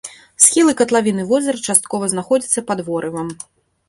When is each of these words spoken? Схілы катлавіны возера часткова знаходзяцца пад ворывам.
Схілы 0.43 0.73
катлавіны 0.79 1.25
возера 1.31 1.59
часткова 1.73 2.09
знаходзяцца 2.13 2.65
пад 2.73 2.81
ворывам. 2.89 3.29